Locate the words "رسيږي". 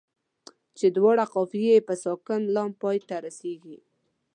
3.25-3.77